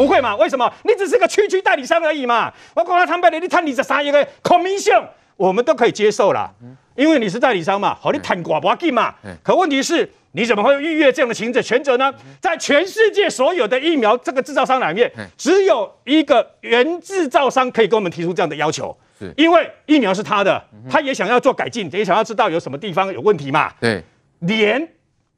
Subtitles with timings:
[0.00, 0.34] 不会嘛？
[0.36, 0.72] 为什么？
[0.84, 2.50] 你只是个区区代理商而已嘛。
[2.74, 5.04] 我讲他们的，你谈你这三亿个 commission，
[5.36, 6.50] 我们都可以接受啦，
[6.94, 9.14] 因为你是代理商嘛，好，你谈寡不要紧嘛。
[9.42, 12.10] 可问题是，你怎么会逾越这样的情节权责呢？
[12.40, 18.96] 在全世界所有的疫苗这个制造商里面，只有一个原制造商可以跟我们提出这样的要求，
[19.36, 23.70] 因为疫苗是他的，他也想要做改进，也想要知道有什么地方有问题嘛。
[23.78, 24.02] 对，
[24.38, 24.88] 连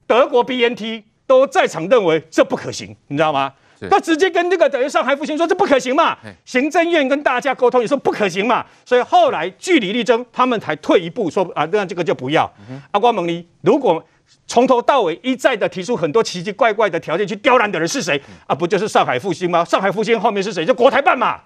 [0.06, 3.52] 德国 BNT 都在场认为这不可行，你知道吗？
[3.90, 12.50] 他直接跟那个等于上海复兴说，这不可行嘛，行政院跟大家沟通也说不可行嘛，所以后来据理力争，他们才退一步说啊，那这个就不要。
[12.90, 14.04] 阿瓜蒙尼，如果
[14.46, 18.54] 从头到尾一再的提出很多奇奇怪怪的条件去刁难的人是谁啊？
[18.54, 19.64] 不就是上海复兴吗？
[19.64, 20.64] 上海复兴后面是谁？
[20.64, 21.40] 就国台办嘛。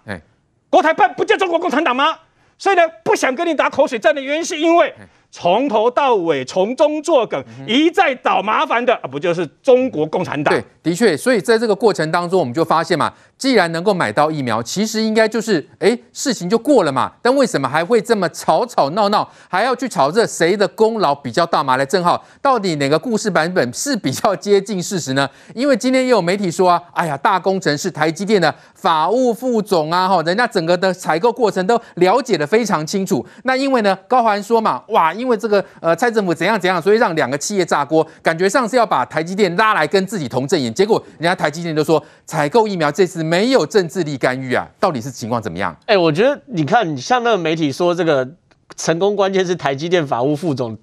[0.68, 2.16] 国台办不叫中国共产党吗？
[2.58, 4.94] 所以呢，不想跟你打口水战的原因是因为。
[5.38, 10.54] 从头到尾从中作梗，一再找麻烦的啊，不就是中国共产党？
[10.54, 13.12] 对，的确，所以在这个过程当中，我们就发现嘛。
[13.38, 17.12] 既然能够买到疫苗，其实应该就是哎，事情就过了嘛。
[17.20, 21.76] 但为什么还会这么吵吵闹闹，还要去吵这谁的功劳比较大嘛？
[21.76, 25.28] 来，正好，到底哪个故事版本是比较接近事实呢？
[25.54, 33.24] 因为今天也有媒体说啊，哎呀，大工程是台积电的法务副总啊，哈，人家整个的采购过程都了解得非常清楚。
[33.42, 40.72] 那因为呢，高环说嘛，哇，因为这个呃蔡政府怎样怎样，所以让两个企业炸锅，感觉上是要把台积电拉来跟自己同阵营。
[40.72, 43.25] 结果人家台积电都说，采购疫苗这次。
[43.26, 45.76] 没有政治力干预啊，到底是情况怎么样？
[45.86, 48.28] 哎、欸，我觉得你看，你像那个媒体说这个
[48.76, 50.76] 成功关键是台积电法务副总，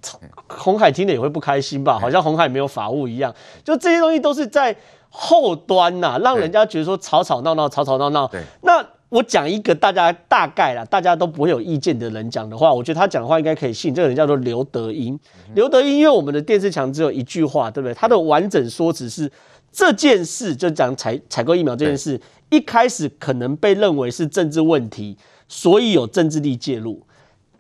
[0.48, 1.98] 红海听了也会不开心吧？
[2.00, 3.34] 好像红海没有法务一样，
[3.64, 4.76] 就这些东西都是在
[5.10, 8.28] 后端呐、啊，让人家觉得说吵吵闹闹，吵吵闹闹。
[8.28, 13.94] 对，那我讲一个大家大概啦，大家都不会有意见的人讲的话，我觉得他讲的话应该可以信。
[13.94, 15.20] 这个人叫做刘德英，
[15.54, 17.94] 刘德英，因为我们的电视墙只有一句话，对不对？
[17.94, 19.32] 他的完整说辞是。
[19.74, 22.22] 这件事就讲采采购疫苗这件事，
[22.52, 25.18] 一开始可能被认为是政治问题，
[25.50, 27.02] 所以有政治力介入。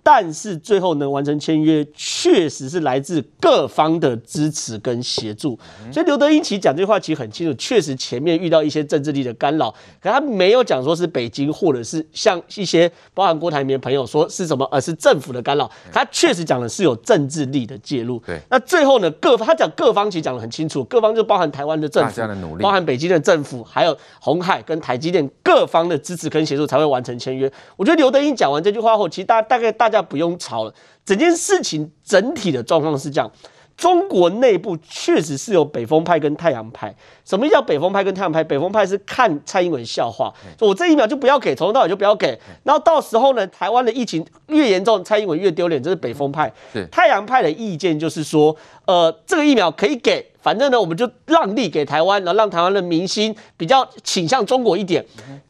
[0.06, 5.58] 但是最后能完成签约，确实是来自各方的支持跟协助。
[5.94, 15.72] 所以刘德英其实讲这句话其实很清楚，确实前面遇到一些政治力的干扰，可他没有讲说是北京或者是像一些包含郭台铭的朋友说是什么，而是政府的干扰。
[15.94, 18.22] 他确实讲的是有政治力的介入。
[18.28, 22.22] 对，那最后呢，各方他讲各方其实讲得很清楚，各方就包含台湾的政府，
[22.60, 27.50] 包含北京的政府，还有红海跟台积电各方的支持跟协助才会完成签约。
[27.78, 29.93] 我觉得刘德英讲完这句话后，其实大大概大。
[29.94, 30.74] 大家不用吵了，
[31.06, 33.32] 整件事情整体的状况是这样：
[33.78, 36.94] 中国内部确实是有北风派跟太阳派。
[37.24, 38.44] 什么叫北风派跟太阳派？
[38.44, 42.40] 北风派是看蔡英文笑话，说我这一秒就不要给，从头到尾就不要给。
[42.64, 46.52] 然后到时候呢，台湾的疫情越严重，蔡英文越丢脸，这是北风派。
[46.92, 48.56] 太阳派的意见就是说，
[48.86, 50.33] 呃，这个疫苗可以给。
[50.44, 55.04] 反正呢，我们就让利给台湾，然后让台湾的民心比较倾向中国一点。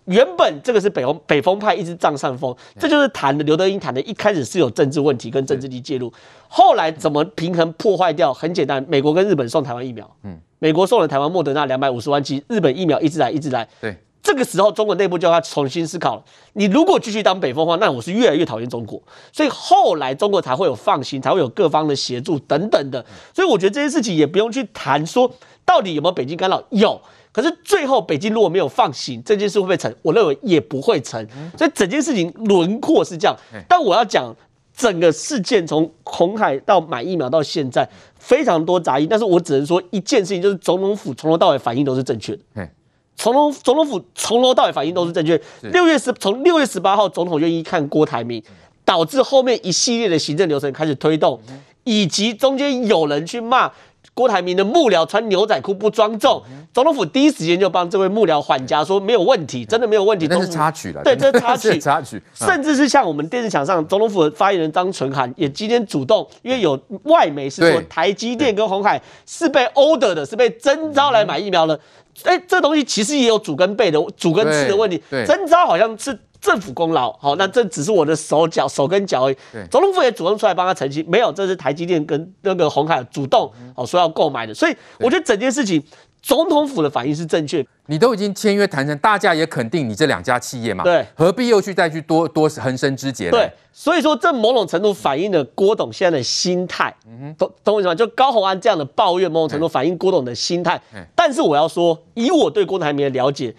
[0.05, 6.13] 原本这个是北风北风派一直占上风，这就是谈的刘德英谈的，一开始是有政治问题跟政治力介入，
[6.47, 8.31] 后来怎么平衡破坏掉？
[8.31, 13.97] 很简单，美国跟日本送台湾疫苗，嗯，美国送了台湾莫德纳两百五十万剂，日本疫苗一直来一直来，对。
[14.23, 16.23] 这个时候，中国内部就要重新思考了。
[16.53, 18.99] 你如果继续当北风的话，那我是越来越讨厌中国。
[19.33, 23.05] 所以后来中国才会有放行，才会有各方的协助等等的。
[23.35, 25.29] 所以我觉得这些事情也不用去谈说
[25.65, 26.99] 到底有没有北京干扰，有。
[27.33, 29.93] 可是最后北京如果没有放行，这件事会不会成？
[30.01, 31.27] 我认为也不会成。
[31.57, 33.35] 所以整件事情轮廓是这样。
[33.67, 34.33] 但我要讲
[34.73, 37.85] 整个事件从红海到买疫苗到现在
[38.17, 42.69] 非常多杂音，但是我只能说一件事情，就是总统府从头到尾反应都是正确的。
[43.15, 45.39] 总统总统府从头到尾反应都是正确。
[45.61, 48.43] 六月十从六月十八号，总统愿意看郭台铭，
[48.83, 51.39] 导致后面一系列的行政流程开始推动，
[51.83, 53.71] 以及中间有人去骂
[54.13, 56.41] 郭台铭的幕僚穿牛仔裤不庄重，
[56.71, 60.27] 总统府第一时间就帮这位幕僚缓颊，说没有问题，真的没有问题。
[60.29, 62.21] 那是插曲了，对，这是插 曲，插曲。
[62.33, 71.79] 甚至是像我们电视墙上，总统府的发言人张纯涵也今天主动，因为有外媒是说台积电跟鸿海是被 order 的，是被征召来买疫苗的。
[72.25, 75.01] 哎，这东西其实也有主跟备的主跟次的问题。
[75.25, 79.37] 征召好像是政府功劳，好，那这只是我的手脚手跟脚而已。
[79.71, 84.53] 总统府也主动出来帮他澄清，没有，这是台积电跟那个鸿海主动哦说要购买的。
[84.53, 85.81] 所以我觉得整件事情，
[86.21, 87.65] 总统府的反应是正确。
[87.85, 93.29] 你都已经签约谈成，大家也肯定你这两家企业嘛，对，何必又去再去多多横生枝节？
[93.29, 96.93] 对，所以说这某种程度反映了郭董现在的心态。
[97.07, 97.95] 嗯哼，懂懂我意思吗？
[97.95, 100.81] 就高虹安这样的抱怨，某种程度反映郭董的心态。
[101.15, 103.53] 但是我要说，以我对郭台铭的了解，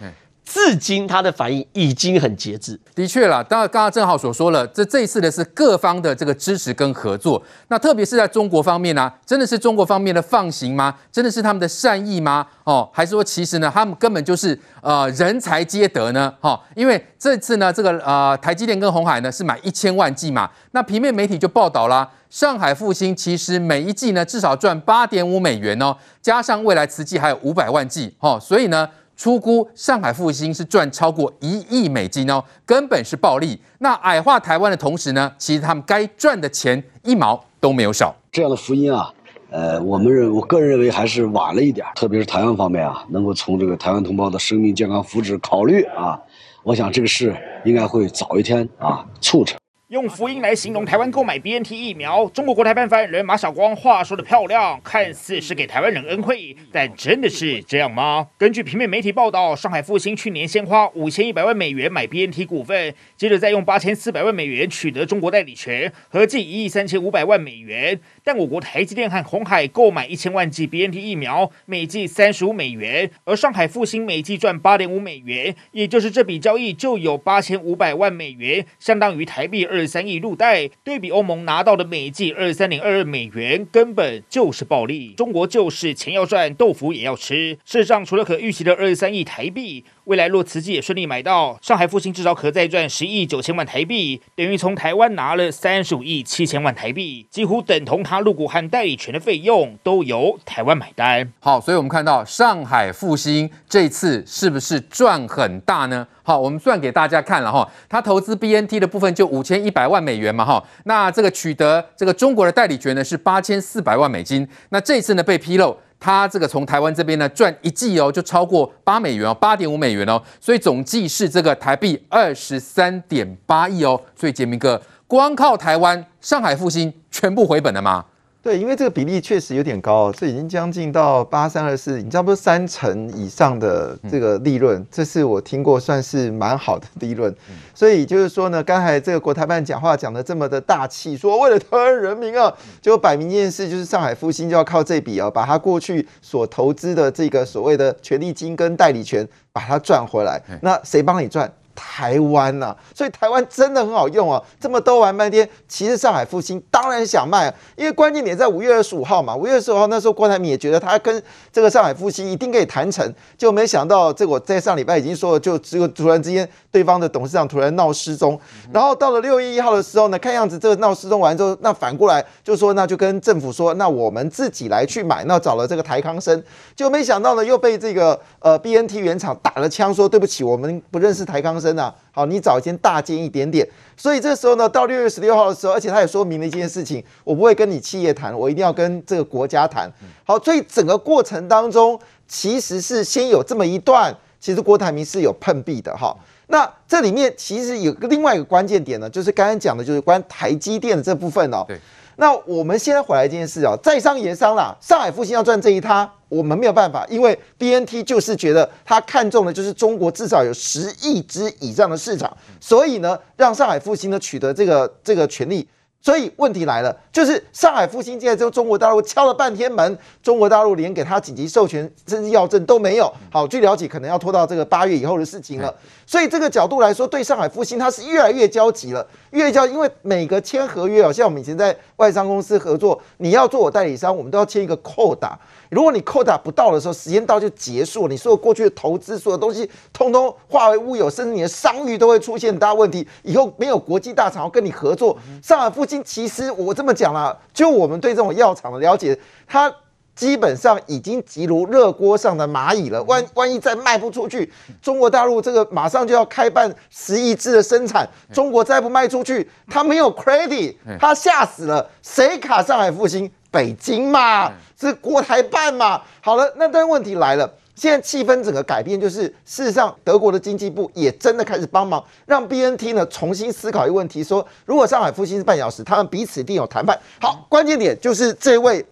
[0.45, 2.79] 至今他的反应已经很节制。
[2.93, 7.43] 的确啦，当然刚刚正好所说了，这这一次的是各方的这个支持跟合作。
[7.67, 10.95] 那特别是在中国方面呢、真的是中国方面的放行吗？
[11.11, 12.45] 真的是他们的善意吗？
[12.63, 16.31] 哦，还是说其实呢，他们根本就是呃人才皆得呢？
[16.39, 28.87] 哈、哦，因为这次呢，这个呃台积电跟鸿海呢是买一千万剂嘛，那平面媒体就报道啦，上海复星其实每一季呢至少赚八点五美元哦，加上未来慈济还有五百万剂，哦，所以呢。
[29.15, 33.59] 出估上海复兴是赚超过一亿美金哦，根本是暴利。
[33.79, 38.13] 那矮化台湾的同时呢，其实他们该赚的钱一毛都没有少。
[38.31, 39.13] 这样的福音啊，
[39.49, 46.19] 呃，我们认我个人认为还是晚了一点，特别是台湾方面啊，能够从这个台湾同胞的生命健康福祉考虑啊，
[46.63, 49.57] 我想这个事应该会早一天啊促成。
[49.89, 58.27] 用福音来形容台湾购买 BNT 疫苗，中国国台办发言人马晓光话说的漂亮，看似是给台湾人恩惠，但真的是这样吗？
[58.35, 67.99] 根据平面媒体报道，上海复星去年先花五千一百万美元买 BNT 股份，接着再用八千四百万美元取得中国代理权，合计一亿三千五百万美元。
[68.25, 80.67] 但我国台积电和鸿海购买一千万剂 BNT 疫苗，每剂三十五美元，而上海复星每剂赚八点五美元，也就是这笔交易就有八千五百万美元，相当于台币二十三亿入袋。
[80.83, 85.13] 对比欧盟拿到的每剂二十三点二二美元，根本就是暴利。
[85.15, 87.59] 中国就是钱要赚，豆腐也要吃。
[87.63, 89.85] 事实上，除了可预期的二十三亿台币。
[90.05, 101.31] 未来若慈济也顺利买到，上海复星至少可再赚十亿九千万台币，等于从台湾拿了三十五亿七千万台币，几乎等同他入股和代理权的费用都由台湾买单。
[101.39, 106.05] 好，所以我们看到上海复星这次是不是赚很大呢？
[106.23, 115.77] 好，我们算给大家看了哈，他投资 BNT 的部分就五千一百万美元嘛哈，那这个取得这个中国的代理权呢是八千四百万美金，那这次呢被披露。
[115.97, 123.99] 他这个从台湾这边呢赚一季哦，就超过八美元哦，八点五美元哦，所以总计是这个台币二十三点八亿哦。
[124.13, 128.05] 所以洁民哥，光靠台湾上海复兴全部回本了吗？
[128.41, 137.35] 对，因为这个比例确实有点高，这已经将近到八三二四，你差不多三成以上的这个利润，这是我听过算是蛮好的利润。
[137.73, 150.39] 所以就是说呢，刚才这个国台办讲话讲的这么的大气，说为了台湾人民啊，就摆明一件事，就是上海复兴就要靠这笔啊，把他过去所投资的这个所谓的权利金跟代理权把它赚回来。
[150.61, 151.51] 那谁帮你赚？
[151.75, 154.41] 台湾呐、所以台湾真的很好用啊！
[154.59, 159.35] 这么多玩半天，其实上海复兴当然想卖，因为关键点在五月二十五号嘛。
[159.35, 168.37] 五月二十五号那时候，郭台铭也觉得他跟这个上海复兴一定可以谈成，就没想到这个我在上礼拜已经说了，就只有突然之间对方的董事长突然闹失踪，
[168.69, 176.43] 然后到了六月一号的时候呢，看样子这个闹失踪完之后，那反过来就说那就跟政府说，那我们自己来去买，那找了这个台康生，
[176.75, 181.79] 就没想到呢又被这个呃 BNT 原厂打了枪，说对不起，我们不认识台康生。
[181.79, 183.65] 啊、好，你找一间大间一点点。
[183.95, 189.89] 所以这时候呢，到六月十六号的时候，而且他也说明了一件事情：我不会跟你企业谈，我一定要跟这个国家谈。
[190.25, 196.15] 好，所以整个过程当中，其实是先有这么一段，其实郭台铭是有碰壁的哈。
[196.47, 201.65] 那这里面其实有个另外一个关键点呢，就是刚刚讲的，就是关于台积电的这部分哦。
[201.67, 201.79] 对。
[202.17, 215.67] 那我们现在回来这件事哦，在商言商啦，上海复兴要赚这一摊，我们没有办法，因为 BNT 就是觉得他看中的就是中国至少有十亿只以上的市场，所以呢，让上海复兴呢取得这个这个权利。
[216.05, 223.11] 所以问题来了，就是上海复星现在就中国大陆敲了半天门，中国大陆连给他紧急授权甚至要证都没有。
[223.31, 225.73] 好，据了解可能要拖到这个八月以后的事情了。
[226.05, 235.35] 所以这个角度来说，对上海复兴它是越来越焦急了，越焦，因为每个签合约哦，像我们以前在外商公司合作，你要做我代理商，我们都要签一个扣打。
[235.71, 238.09] 如果你扣打不到的时候，时间到就结束了。
[238.09, 243.05] 你所有过去的投资，所有东西通通化为乌有，甚至你的商誉都会出现很大问题。
[243.23, 245.17] 以后没有国际大厂要跟你合作。
[245.41, 249.73] 上海复星其实我这么讲啦，就我们对这种药厂的了解，它
[250.13, 253.01] 基本上已经急如热锅上的蚂蚁了。
[253.03, 261.89] 万万一再卖不出去，中国大陆这个马上就要开办十亿支的生产，中国再不卖出去，它没有 credit，它吓死了。
[262.01, 263.31] 谁卡上海复兴？
[263.51, 266.01] 北京嘛，是国台办嘛。
[266.21, 276.97] 好了，那但问题来了，现在气氛整个改变，就是事实上德国的经济部也真的开始帮忙，让 BNT 呢重新思考一个问题，说如果上海复兴是半小时，他们彼此一定有谈判。
[277.19, 278.85] 好，关键点就是这位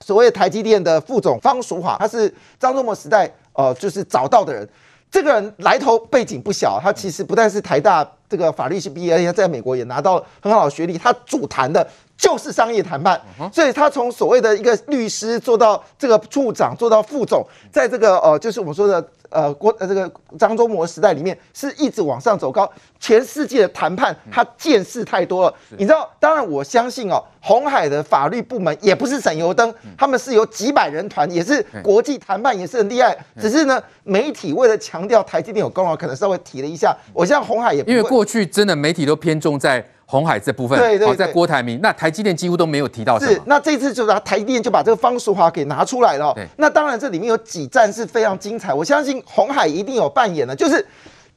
[0.00, 4.66] 所谓台积电的副总方淑华，他是张忠谋时代呃就是找到的人，
[5.10, 11.86] 这个人来头背景不小，他其实不但是台大这个法律系毕业，而且在美国也拿到很好的学历，他主谈的。
[12.16, 13.20] 就是商业谈判，
[13.52, 26.08] 所以他从所谓的一个律师做到这个处长，做到副总，在这个呃，就是我们说的呃郭呃这个张忠谋时代里面是一直往上走高，全世界的谈判他见识太多了，你知道？
[26.20, 36.96] 当然我相信哦，红海的法律部门也不是省油灯，他们是有几百人团，也是国际谈判也是很厉害，只是呢媒体为了强调台积电有功劳，可能稍微提了一下。
[37.12, 39.84] 我像红海也因为过去真的媒体都偏重在。
[40.06, 43.18] 鸿海这部分，对对，对，在郭台铭，那台积电几乎都没有提到。
[43.18, 46.32] 是，那这次就拿台积电就把这个方淑华给拿出来了。
[46.34, 50.86] 对，那当然这里面有几战是非常精彩，我相信红海一定有扮演的，就是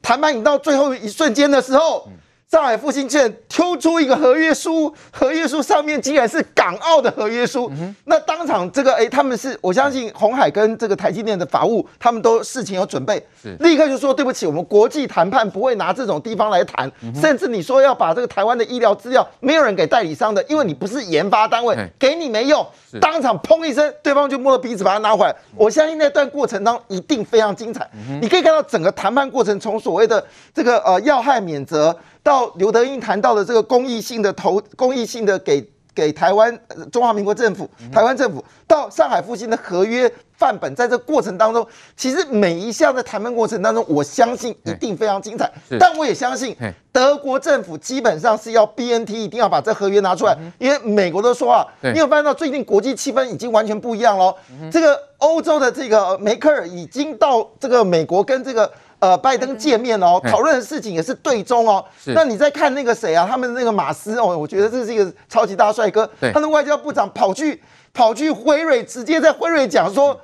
[0.02, 2.04] 谈判到最后一瞬间的时候。
[2.06, 2.12] 嗯
[2.50, 7.70] 上海复兴券推出一个合约书，合约书上面竟然是港澳的合约书。
[7.78, 13.22] 嗯、那当场这个哎、欸，他们是我相信红海跟这个台积电的法务，他们都事情有准备，
[13.60, 22.66] 立刻就说对不起，我们国际谈判不会拿这种地方来谈、嗯，甚至你说要把这个台湾的医疗资料，没有人给代理商的，因为你不是研发单位，给你没用。
[22.98, 25.36] 当场砰一声，对方就摸着鼻子把它拿回来。
[25.54, 27.86] 我相信那段过程当中一定非常精彩。
[27.92, 30.24] 嗯、你可以看到整个谈判过程，从所谓的
[30.54, 31.94] 这个呃要害免责。
[32.28, 36.60] 到刘德英谈到的这个公益性的投，公益性的给给台湾
[36.92, 41.66] 中华民国政府，台湾政府到上海复兴的合约范本，在这过程当中，
[41.96, 45.50] 其实每一项的谈判过程当中，我相信一定非常精彩。
[45.80, 46.54] 但我也相信
[46.92, 54.34] 德国政府基本上是要 BNT 一定要把这合约拿出来，因为美国都说啊，你有发现到最近国际气氛已经完全不一样了。
[54.70, 58.70] 这个欧洲的这个梅克尔已经到这个美国跟这个。
[59.00, 61.84] 呃，拜登见面哦，讨论的事情也是对中哦。
[62.06, 63.26] 那你再看那个谁啊？
[63.30, 66.08] 他们那个马斯哦，我觉得这是一个超级大帅哥。
[66.32, 67.62] 他的外交部长跑去
[67.94, 70.18] 跑去辉瑞，直接在辉瑞讲说，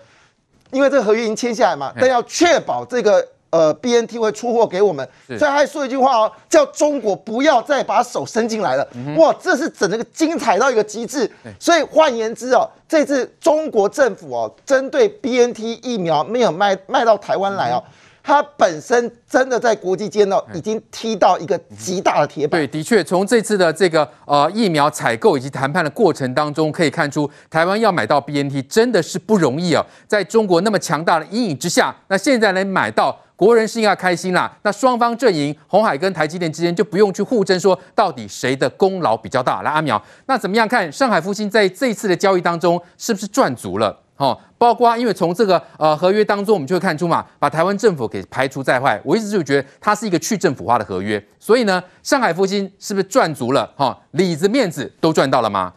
[0.73, 8.85] 因为这个合约已经签下来嘛，但要确保这个呃 BNT 会出货给我们，所以他还说一句话哦，叫中国不要再把手伸进来了。
[9.17, 11.31] 哇，这是整个精彩到一个极致。
[11.61, 17.81] 所以换言之哦，这次中国政府哦，针对 BNT 疫苗没有卖卖到台湾来哦。
[18.27, 22.59] 它本身真的在国际间呢，已经踢到一个极大的铁板。
[22.59, 29.85] 对，的确，从这次的这个呃疫苗采购以及谈判的过程当中，可以看出台湾要买到 BNT 真的是不容易啊。
[30.09, 34.51] 在中国那么强大的阴影之下，那现在能买到，国人是应该开心啦。
[34.63, 39.61] 那双方阵营，红海跟台积电之间就不用去互争，说到底谁的功劳比较大。
[39.61, 44.01] 来，阿苗，那怎么样看上海复兴在这一次的交易当中是不是赚足了？
[44.17, 49.01] 好，包括因为从这个呃合约当中，我们就会看出嘛，把台湾政府给排除在外。
[49.05, 53.69] 我一直就觉得它是一个去政府化的合约，所以呢，上海复兴是不是赚足了？
[53.77, 55.73] 哈，里子面子都赚到了吗？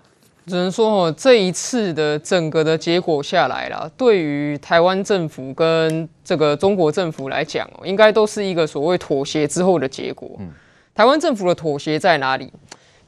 [0.45, 10.29] 只能说哦，这一次的整个的结果下来了，对于台湾政府跟这个中国政府来讲哦，应该都是一个所谓妥协之后的结果。
[10.39, 10.47] 嗯，
[10.95, 12.53] 台湾政府的妥协在哪里？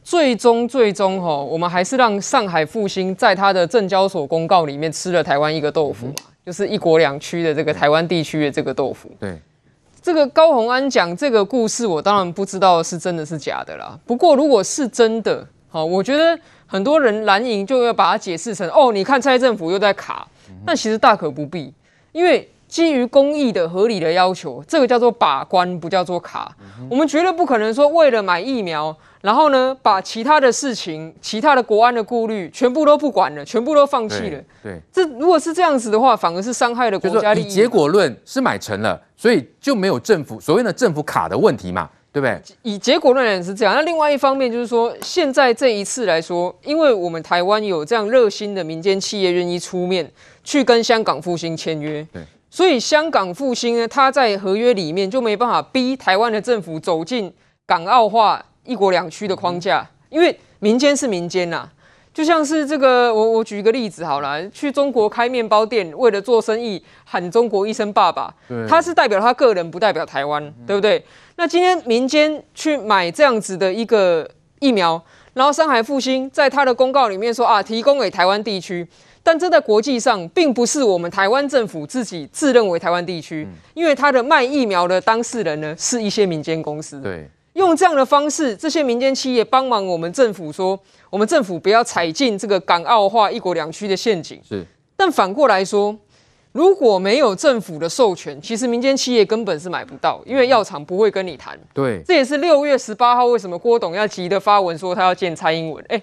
[0.04, 6.12] 最终，最终，哈，我们还是让上海复兴在他的证交所公告里面吃了台湾一个豆腐，
[6.46, 9.12] 就是一国两区的这个台湾地区的这个豆腐。
[9.20, 9.40] 对，
[10.02, 14.00] 这个高虹安讲这个故事，我当然不知道是真的是假的啦。
[14.06, 20.28] 不过如果是真的，好，我觉得很多人蓝营就要把它解释成，哦，你看蔡政府又在卡，
[20.66, 21.72] 那其实大可不必，
[22.12, 26.56] 因为基于公益的合理的要求，这个叫做把关，不叫做卡。
[26.90, 28.96] 我们绝对不可能说为了买疫苗。
[29.22, 34.42] 然后呢，把其他的事情、其他的国安的顾虑全部都不管了，全部都放弃了。
[34.64, 37.46] 对，对，这如果是这样子的话，反而是伤害了国家利益。
[37.46, 42.42] 以结果论是买成了，所以就没有政府所谓的政府卡的问题嘛，对不对？
[42.62, 43.76] 以结果论也是这样。
[43.76, 50.10] 那另外一方面就是说，现在这一次来说，因为我们台湾有这样热心的民间企业愿意出面
[50.46, 57.34] 去跟香港复兴签约，对，所以香港复兴呢，它在合约里面就没办法逼台湾的政府走进
[57.66, 58.46] 港澳化。
[58.66, 61.74] 一国两区的框架，因为民间是民间呐、啊，
[62.14, 68.32] 就像是这个，我我举一个例子好了，去中国开面包店，为了做生意喊中国一声爸爸，
[68.68, 71.04] 他是代表他个人，不代表台湾，对不对？
[71.38, 74.30] 那今天民间去买这样子的一个
[74.60, 75.02] 疫苗，
[75.34, 78.88] 然后上海复兴在他的公告里面说啊，提供给台湾地区，
[79.24, 87.00] 但这在国际上并不是我们台湾政府自己自认为台湾地区，因为他的卖疫苗的当事人呢，是一些民间公司。
[87.02, 87.30] 对。
[87.54, 94.40] 用这样的方式，这些民间企业帮忙我们政府说，我们政府不要踩进这个港澳化一国两区的陷阱。
[94.48, 94.64] 是，
[94.96, 95.94] 但反过来说，
[96.54, 101.60] 如果没有政府的授权，其实民间企业根本是买不到，因为药厂不会跟你谈。
[101.74, 105.84] 对，这也是六月十八号为什么郭董要急的发文说他要见蔡英文。
[105.90, 106.02] 哎，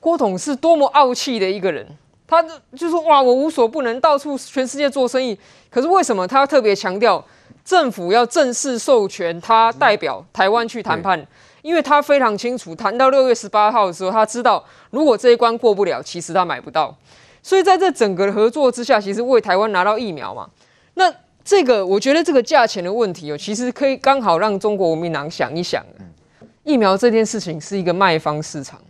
[0.00, 1.86] 郭董是多么傲气的一个人，
[2.26, 2.42] 他
[2.76, 5.38] 就说哇，我无所不能，到处全世界做生意。
[5.70, 7.24] 可是为什么他要特别强调？
[7.64, 11.26] 政府要正式授权他代表台湾去谈判，
[11.62, 16.96] 因为他非常清楚，谈到六月十八号的时候，他知道如果这一关过不了，其实他买不到。
[17.42, 20.48] 所以在这整个合作之下，其实为台湾拿到疫苗嘛。
[20.94, 21.12] 那
[21.44, 25.84] 这个我觉得这个价钱的问题哦，其实可以刚好让中国国民党想一想，
[26.62, 28.80] 疫苗这件事情是一个卖方市场。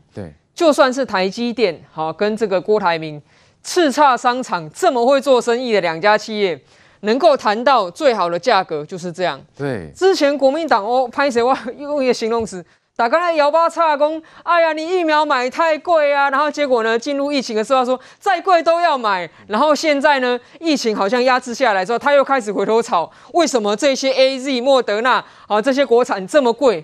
[0.57, 3.21] 对，就算是台积电好跟这个郭台铭
[3.63, 6.59] 叱咤商场这么会做生意的两家企业，
[7.01, 9.41] 能够谈到最好的价格就是这样。
[9.57, 12.65] 对，之前国民党哦拍谁哇用一个形容词。
[12.99, 16.31] 打刚才摇八叉工，哎呀，你疫苗买太贵啊！
[16.31, 19.29] 然后结果呢，进入疫情的时候说再贵都要买。
[19.49, 26.83] 然后现在呢，疫情好像压制下来之后，他又开始回头炒，为什么这些 AZ、莫德纳啊这些国产这么贵？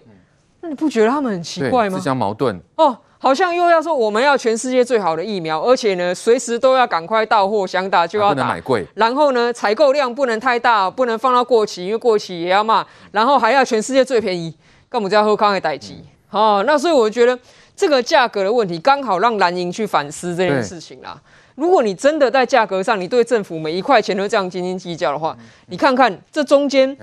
[0.61, 1.97] 那你不觉得他们很奇怪吗？
[1.97, 8.85] 自相矛盾哦，好像又要说我们要全世界最好的疫苗，而且呢，随时都要赶快到货，想打就要打，买贵。
[8.97, 12.85] 然后呢，采购量不能太大，不能放到过期，因为过期也要骂。
[13.13, 14.53] 然后还要全世界最便宜。
[14.89, 15.95] 干嘛叫喝康的代志？
[16.31, 17.39] 哦，那所以我觉得
[17.77, 21.17] 这个价格的问题，刚好让蓝营去反思这件事情啦。
[21.55, 25.37] 如果你真的在价格上，你对政府每一块钱都这样斤斤计较的话，
[25.69, 26.97] 你看看这中间，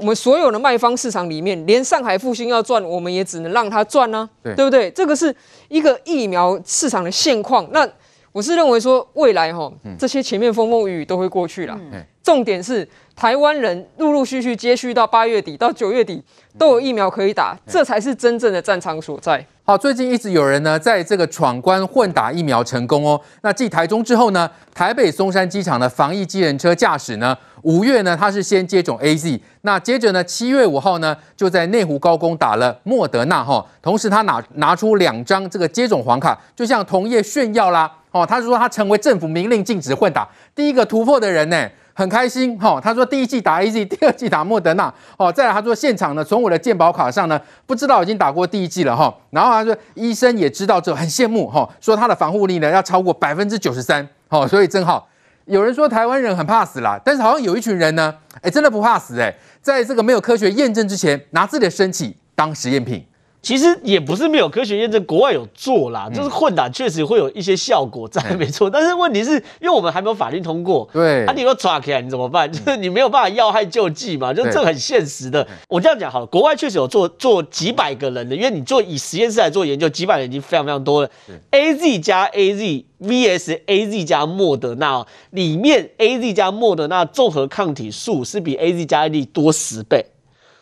[0.00, 4.90] 我们所有的卖方市场里面，连上海复兴要赚，我们也只能让它赚呢，对不对？
[4.92, 5.34] 这个是
[5.68, 7.68] 一个疫苗市场的现况。
[7.70, 7.86] 那
[8.32, 11.78] 我是认为说，未来哈，这些前面风风雨雨都会过去了。
[12.22, 12.88] 重点是。
[13.16, 16.24] 台湾人陆陆续续接续到八月底到九月底
[16.56, 19.44] 都有疫苗可以打，这才是真正的战场所在。
[19.62, 23.20] 好，最近一直有人呢在这个闯关混打疫苗成功哦。
[23.42, 41.68] 那继台中之后呢，台北松山机场的防疫机人车驾驶呢，五月呢他是先接种 AZ，那接着呢七月五号呢就在内湖高工打了莫德纳哈，同时他拿拿出两张这个接种黄卡，就向同业炫耀啦哦，他说他成为政府明令禁止混打第一个突破的人呢。
[41.92, 45.30] 很开心哈，他说第一季打 AZ，第二季打莫德纳哦。
[45.30, 49.14] 再来他说现场呢，从我的健保卡上呢，不知道已经打过第一剂了哈。
[49.30, 54.48] 然后他说医生也知道这很羡慕哈，说他的防护力呢要超过百分之九十三哦。
[54.48, 55.06] 所以正好
[55.44, 63.04] 有人说台湾人很怕死啦，但是好像有一群人呢，哎真的不怕死哎，在这个没有科学验证之前，拿自己的身体当实验品。
[63.42, 68.68] 其实也不是没有科学验证，国外有做啦，就是混打确实会有一些效果在，没错。
[68.68, 72.52] 但是问题是因为我们还没有法律通过，对，啊，你要抓起来你怎么办？
[72.52, 75.46] 就是你没有办法要害救济嘛，就是这很现实的。
[75.68, 81.10] 我这样讲好了，国外确实有做做几百个人的，因为你做以实验室来做研究，几百人已经非常非常多了。
[81.50, 89.10] A Z 加 A Z vs A Z 加莫德纳，里面 A Z 加莫德纳综合抗体数是比 A Z 加 A
[89.10, 90.04] Z 多十倍。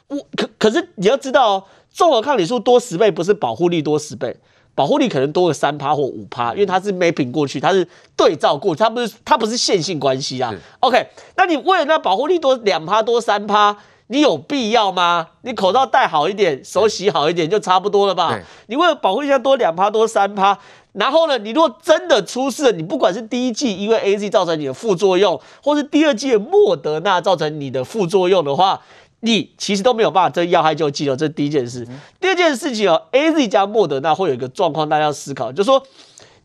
[0.06, 1.64] 我可可是你要知道哦。
[1.90, 4.36] 综合抗体数多十倍，不是保护力多十倍，
[4.74, 10.54] 保护力可能多个三趴或五趴，因为它是 mapping 过去，它是对照过去，它不是它不是线性关系啊。
[10.80, 15.28] OK，那你为了那保护力多两趴多三趴，你有必要吗？
[15.42, 18.38] 你口罩戴好一点，手洗好一点就差不多了吧？
[18.66, 20.56] 你为了保护力要多两趴多三趴，
[20.92, 28.80] 然后呢，你如果真的出事，你不管是第一季因为 AZ 造成你的副作用，或是第二季的莫德纳造成你的副作用的话。
[29.20, 31.86] 你其实都没有办法这要害就记了，这是第一件事。
[32.20, 35.82] 第二件事情哦，AZ 加莫德纳会有一个状况，大家要思考，就是说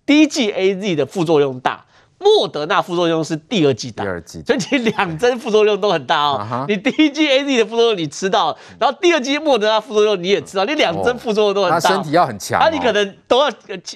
[0.06, 1.86] 第一剂 AZ 的副作用大。
[2.20, 6.66] 莫德纳副作用是第二剂打，第二剂，所以你两针副作用都很大哦。
[6.70, 11.80] 你第一剂 AZ 的副作用你吃到，然后第二剂莫德纳副作用你也吃到，你两针副作用都很大。
[11.80, 13.52] 他身体要很强，啊，你可能都要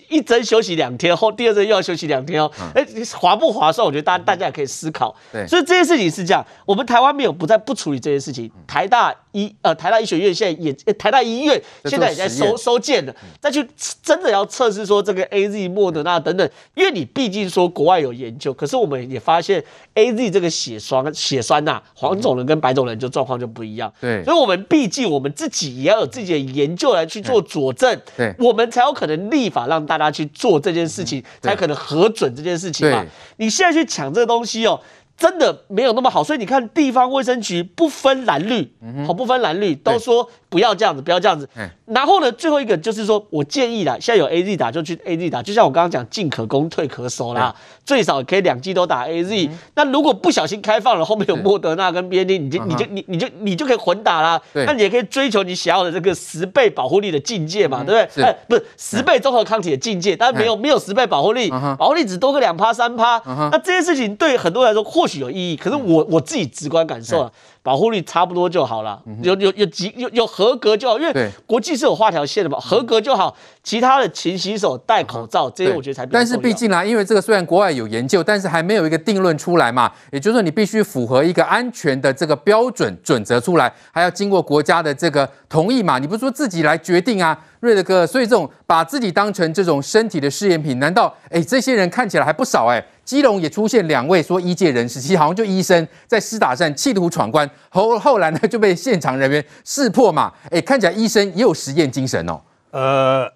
[0.10, 2.52] 一针休息两天，后第二针又要休息两天哦。
[2.76, 2.86] 哎，
[3.18, 3.86] 划不划算？
[3.86, 5.16] 我觉得大大家也可以思考。
[5.32, 8.52] 对，所以这些事情是这样，我们台湾没有不再不处理这些事情。
[8.68, 13.66] 台大医呃台大医学院现在也台大医院现在也在收收件了，再去
[14.04, 18.18] 真的要测试说这个 AZ 莫德纳等等，因为你毕竟说国外有。
[18.18, 23.94] 研究，可是我们也发现，A Z 这个血栓血栓呐，黄种人跟白种人就状况就不一样。
[24.02, 33.06] 对，所以我们毕竟我们自己也要有自己的研究来去做佐证，对，我们才有可能立法让大家去做这件事情，才可能核准这件事情嘛。
[33.36, 34.80] 你现在去抢这个东西哦。
[35.18, 38.72] 真的没有那么好，所以你看地方卫生局不分蓝绿，
[39.06, 41.50] 好不分蓝绿都说不要这样子，不要这样子。
[41.88, 49.50] 然后呢，最后一个就是说我建议啦，现在有 AZ 打就去 AZ 打，就像我刚刚讲，进可攻退可守啦，最少可以两剂都打 AZ。
[49.74, 54.40] 那如果不小心开放了，后面有莫德纳跟 BNT，你就你就你你就你就可以混打啦。
[54.54, 58.24] 那你也可以追求你想要的这个十倍保护力的境界嘛，对不对？
[58.24, 63.20] 哎，不是十倍综合抗体的境界，但没有没有十倍保护力，保护力只多个两趴三趴。
[63.26, 65.08] 那这件事情对很多人来说或。
[65.08, 67.32] 或许有意义，可是我我自己直观感受啊。
[67.68, 73.36] 保护率差不多就好了，有有有几有有合格就好，因为国际是有画条线的嘛，合格就好。
[73.62, 76.06] 其他的勤洗手、戴口罩这些，我觉得才。
[76.06, 79.92] 但是毕竟啦，因为这个虽然国外有研究，但是还没有一个定论出来嘛。
[80.14, 86.00] 也就是说，你必须符合一个安全的这个标准准则出来，还要经过国家的这个同意嘛。
[86.00, 87.38] 你不是说自己来决定啊？
[87.60, 92.84] 瑞德哥，所以这种把自己当成这种身体的试验品，难道哎这些人看起来还不少哎？
[93.04, 100.34] 基隆也出现两位说医界人士，其实好像就医生在施打战企图闯关，后后来呢就被现场人员识破嘛。
[100.52, 102.42] 哎，看起来医生也有实验精神哦。
[102.72, 103.32] 呃，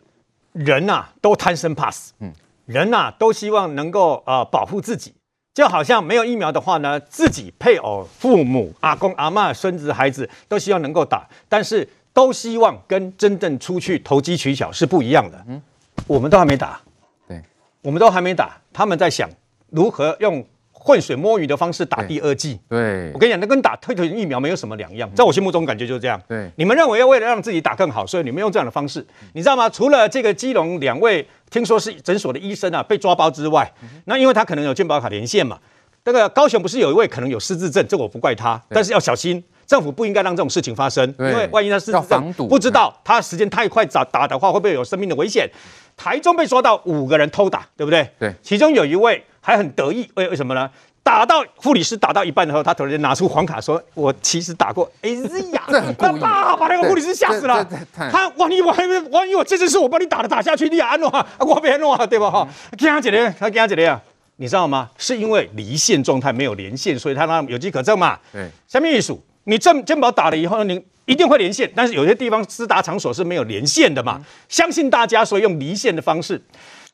[0.51, 2.33] 人呐、啊、都贪生怕死，嗯，
[2.65, 5.13] 人呐、啊、都希望能够呃保护自己，
[5.53, 15.45] 就好像没有疫苗的话呢，自己配偶、父母、阿公、阿嬷、孙子、孩子都希望能够打，但是都希望跟真正出去投机取巧是不一样的。
[15.47, 15.61] 嗯，
[16.07, 16.81] 我们都还没打，
[17.27, 17.41] 对，
[17.81, 19.29] 我们都还没打，他们在想。
[19.69, 22.59] 如何用浑水摸鱼的方式打第二剂？
[22.67, 25.09] 对，我跟你讲，那跟打退退疫苗没有什么两样。
[25.15, 26.21] 在我心目中，感觉就是这样。
[26.27, 29.69] 对，你们认为要为了让自己打更好，所以你们用这样的方式，你知道吗？
[29.69, 33.71] 除了这个基隆两位听说是诊所的医生啊被抓包之外，
[34.03, 35.57] 那因为他可能有健保卡连线嘛。
[36.03, 39.41] 那个高雄不是有一位可能有失智症，这我不怪他，但是要小心，
[39.71, 45.49] 政府不应该让这种事情发生，因为万一他是防堵不知道他时间太快打打的话，会不会有生命的危险？
[45.95, 48.05] 台中被抓到五个人偷打，对不对？
[48.19, 49.23] 对，其中有一位。
[49.43, 50.69] 还很得意，为为什么呢？
[51.01, 55.09] 打到护理师打到一半的时候，他突然间拿出黄卡说：“我其实打过。”哎
[55.51, 57.67] 呀， 这很故意，把那个护理师吓死了。
[58.11, 62.29] 他万一我还万一我这次是我帮你打的打下去，你也安诺啊，我别安诺啊，对吧？
[62.29, 63.99] 哈，给他姐姐，他给他姐姐啊？
[64.35, 64.91] 你知道吗？
[64.95, 68.19] 是因为离线状态没有连线，所以他那有机可乘嘛。
[68.31, 74.17] 对，下面一数，你健健保打了以后，你一定会连线，但是有些地方私打场所是没有连线的嘛。
[74.19, 76.41] 嗯、相信大家，所以用离线的方式。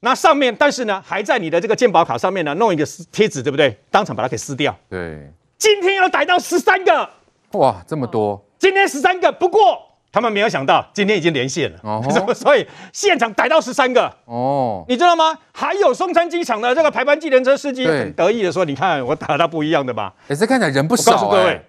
[0.01, 3.75] 那上面，但是呢，还在你的这个鉴宝卡上面呢，弄一个贴纸，对不对？
[3.89, 4.75] 当场把它给撕掉。
[4.89, 7.09] 对，今天要逮到十三个，
[7.53, 8.45] 哇，这么多！
[8.59, 9.79] 今天十三个，不过
[10.11, 14.11] 他们没有想到，今天已经连线了， 哦，所以现场逮到十三个。
[14.25, 15.37] 哦，你知道吗？
[15.51, 21.17] 还有松山机场的这个排班计程车司机很得意的说：“你看，我打到不一样的吧？”也是看起来人不少，欸。
[21.17, 21.61] 告诉各位。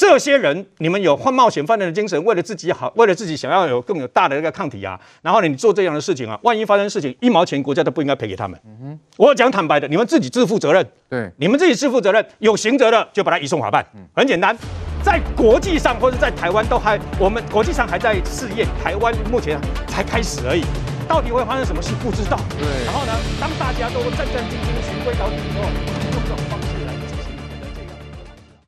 [0.00, 8.58] 这些人，你们有换冒险犯人的精神，为了自己好，为了自己想要有更有大的一个抗体啊，然后呢，你做这样的事情啊，万一发生事情，一毛钱国家都不应该赔给他们。
[8.64, 10.82] 嗯，我讲坦白的，你们自己自负责任。
[11.10, 13.86] 对，你们自己自负责任，有刑责的就把他移送法办。
[13.94, 14.56] 嗯，很简单，
[15.02, 20.64] 在国际上或者在台湾都还，我们国际上还在试验，台湾目前才开始而已，
[21.06, 22.40] 到底会发生什么事不知道。
[22.58, 25.99] 对，然后呢，当大家都战战兢兢循规蹈矩之后，用不